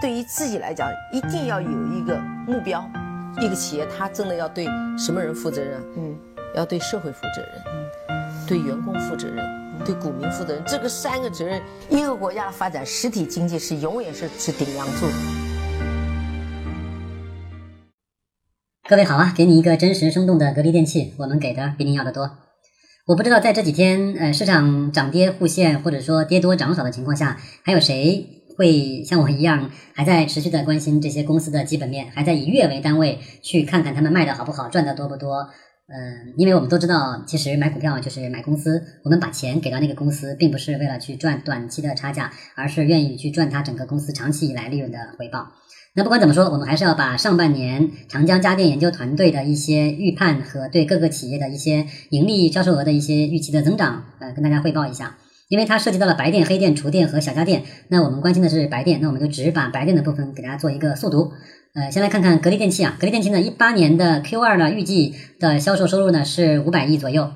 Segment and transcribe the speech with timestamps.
[0.00, 2.86] 对于自己来讲，一定要有一个目标。
[3.40, 4.66] 一个企业，它真的要对
[4.98, 5.80] 什么人负责任？
[5.96, 6.16] 嗯，
[6.54, 7.62] 要对社会负责任，
[8.08, 9.44] 嗯，对员工负责任，
[9.84, 10.62] 对股民负责任。
[10.66, 15.06] 这个三个责任，一个国家的发展，实体经济是永远是是顶梁柱。
[18.88, 22.38] 各位好啊，给你一个真实生动的格力电器，我们给的比你要的多。
[23.06, 28.35] 我不知道在这几天，呃，市场涨跌互现，或者说跌多涨少的情况下，还有谁？
[28.56, 35.48] 会像我一样，还在持续的关心这些公司的基本面，还在以月为单位去看看他们卖的好不好，赚的多不多。
[35.88, 45.52] 嗯，因为我们都知道，其实买股票就是买公司，我们把钱给到那个公司，并不是为了去赚短期的差价，而是愿意去赚它整个公司长期以来利润的回报。
[45.94, 55.16] 那不管怎么说，我们还是要把上半年长江家电研究团队的一些预判和对各个企业的一些盈利、销售额的一些预期的增长，呃，跟大家汇报一下。
[55.48, 61.32] 因为它涉及到了白电、黑电、厨电和小家电，那我们关心的是白电，那我们就只把白电的部分给大家做一个速读。
[61.74, 67.30] 呃，先来看看格力电器啊，格力电器呢，一八年的 Q 二呢，预计的销售收入呢是五百亿左右，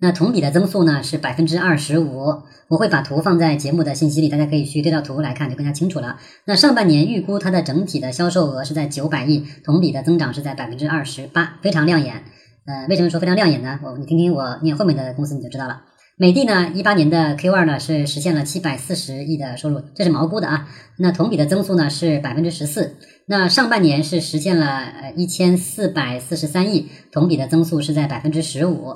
[0.00, 2.42] 那同比的增速呢是百分之二十五。
[2.68, 6.16] 我会把图放在节目的信息里，大家可以去对照图来看，就更加清楚了。
[6.46, 12.22] 那上半年预估它的整体的销售额是在九百亿，同比的增长是在百分之二十八，非常亮眼。
[12.64, 13.80] 呃，为什么说非常亮眼呢？
[13.82, 15.82] 我你听听我念后面的公司你就知道了。
[16.18, 20.68] 美的呢，一八年的 Q 二呢是实现了七百四十亿的收入，这是毛估的啊。
[20.98, 22.96] 那同比的增速呢是百分之十四。
[23.26, 28.94] 那上半年是实现了呃一千四百四十三亿，同比的增速是在百分之十五。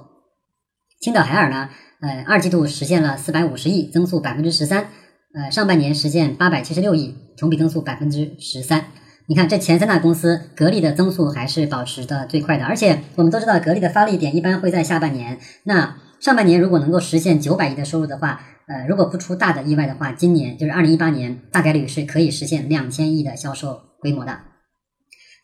[1.01, 4.89] 青岛海尔呢，呃二季度实现了四百五十亿，增速百分之十三。
[5.35, 8.85] 呃上半年实现八百七十六亿，同比增速百分之十三。
[9.27, 15.39] 你看这前三大公司，格力的增速还是保持的最快的，而且我们都知道格力的发力点一般会在下半年。
[15.65, 24.39] 那上半年如果能够实现九百亿的收入的话，呃，如果不出大的意外的话，今年就是二零一八年，大概率是可以实现两千亿的销售规模的。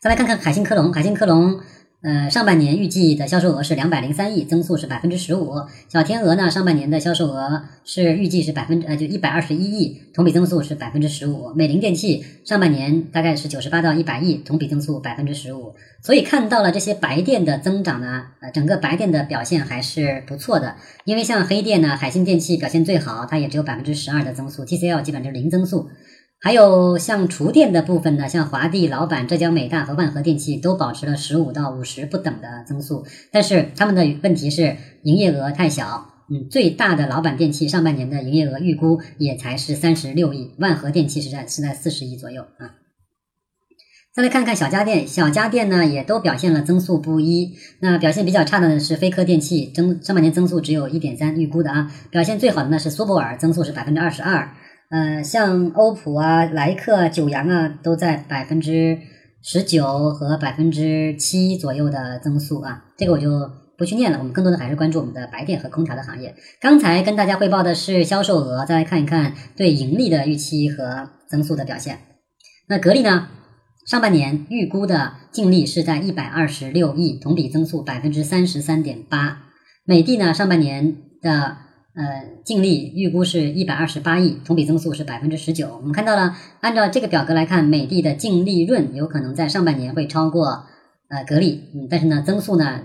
[0.01, 1.61] 再来看看海信科龙，海信科龙。
[2.03, 5.53] 呃，上半年预计的销售额是两百零三亿，增速是百分之十五。
[5.87, 11.53] 小天鹅呢，上半年的销售额是预计是百分之呃就一百二十一亿，同比增速是百分之十五。
[11.55, 15.73] 美菱电器上半年大概是九十八到一百亿，同比增速百分之十五。
[16.01, 20.75] 所以看到了这些白电的增长呢，呃，整个白电的表现还是不错的。
[21.05, 25.87] 因为像黑电呢，海信电器表现最好，它也只有百分之十二的增速，TCL 基本就是零增速。
[26.43, 36.09] 还有像厨电的部分呢，像华帝、老板、浙江美大和万和电器都保持了十五到五十不等的增速，但是他们的问题是营业额太小。
[36.29, 42.75] 嗯，最大的老板电器上半年的营业额预估也才是三十六亿，万和电器是在是在四十亿左右啊。
[44.13, 47.53] 再来看看小家电，小家电呢也都表现了增速不一。
[47.79, 51.89] 那表现比较差的呢是飞科电器，增上半年增速只有一点三，预估的啊。
[52.11, 54.53] 表现最好的呢是苏泊尔，增速是百分之二十二。
[54.93, 58.99] 呃，像欧普啊、莱克啊、九阳啊，都在百分之
[59.41, 64.19] 十九和百分之七左右的增速啊，这个我就不去念了。
[64.19, 66.35] 我们更多的还是关注我们的白电和空调的行业。
[66.61, 71.97] 刚才跟大家汇报的是销售额，再来看一看对盈利的预期和增速的表现。
[72.67, 73.29] 那格力呢，
[73.87, 79.39] 上半年预估的净利是在一百二十六亿，同比增速百分之三十三点八。
[79.85, 81.62] 美的呢，上半年的。
[81.95, 85.77] 呃，净利预估是一百二十八亿，同比增速是百分之十九。
[85.77, 90.65] 我们看到了，按照这个表格来看，美的的净利润有可能在上半年会超过
[91.09, 92.81] 呃格力，嗯，但是呢，增速呢？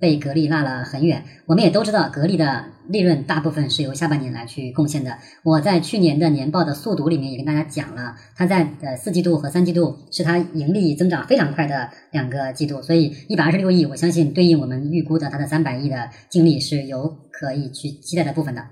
[0.00, 1.22] 被格力落了很远。
[1.46, 5.18] 我们也都知道，格力的利润大部分是由下半年来去贡献的。
[5.44, 18.64] 我在去年的年报的速读里面也跟大家讲了，它在呃四季度和三季度是它盈利增长非常快的两个季度，所以一百二十六亿，我相信对应我们预估的它的三百亿的净利是有可以去期待的部分的。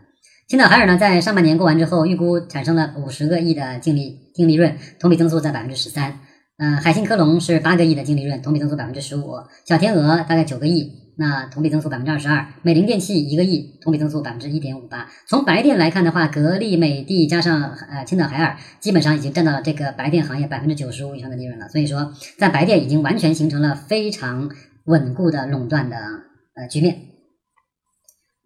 [0.48, 6.20] 青岛海尔呢，在上半年过完之后，预估产生了五十个亿的净利净利润，同比增速在百分之十三。
[6.56, 9.34] 嗯，海信科龙是八个亿的净利润，同比增速百分之十五。
[9.66, 11.07] 小天鹅大概九个亿。
[11.20, 15.10] 那同比增速百分之二十二，美菱电器一个亿，同比增速百分之一点五八。
[15.26, 21.68] 从白电来看的话，格力、美的加上呃青岛海尔，基本上已经占到了这个白电行业百分之九十五以上的利润了。
[21.68, 24.48] 所以说，在白电已经完全形成了非常
[24.84, 25.96] 稳固的垄断的
[26.54, 27.00] 呃局面。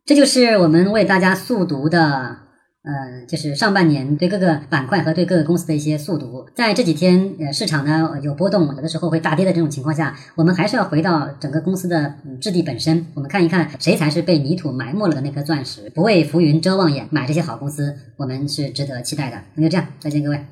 [0.07, 2.42] 这就是我们为大家速读的。
[2.85, 17.97] 呃，就是上半年对各个板块和对各个公司的一些速读，在这几天呃市场呢有波动，有的时候会大跌的这种情况下，我们还是要回到整个公司的质地本身，我们看一看谁才是被泥土埋没了的那颗钻石，不畏浮云遮望眼，买这些好公司。
[18.17, 19.41] 我们是值得期待的。
[19.55, 20.45] 那就这样，再见各位。